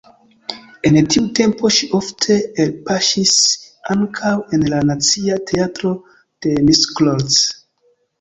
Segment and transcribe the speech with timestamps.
[0.87, 3.33] En tiu tempo ŝi ofte elpaŝis
[3.95, 5.93] ankaŭ en la Nacia Teatro
[6.47, 7.37] de Miskolc.